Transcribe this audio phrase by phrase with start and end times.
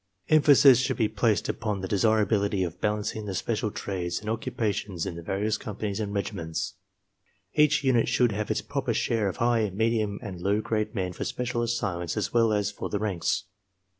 [0.29, 3.71] Emphasis should be placed upon the desirability of balancing 48 ARMY MENTAL TESTS the special
[3.71, 6.73] trades and occupations in the various companies and regiments.
[7.53, 11.23] Each unit should have its proper share of high, medium, and low grade men for
[11.23, 13.43] special assignments as well as for the ranks.